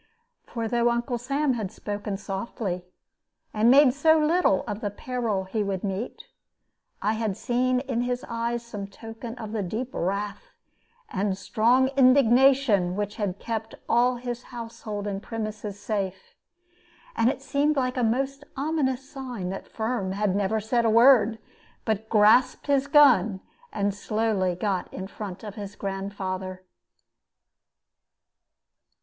[0.47, 2.85] For though Uncle Sam had spoken softly,
[3.53, 6.23] and made so little of the peril he would meet,
[7.03, 10.53] I had seen in his eyes some token of the deep wrath
[11.09, 16.33] and strong indignation which had kept all his household and premises safe.
[17.15, 21.37] And it seemed a most ominous sign that Firm had never said a word,
[21.85, 23.39] but grasped his gun,
[23.71, 26.63] and slowly got in front of his grandfather.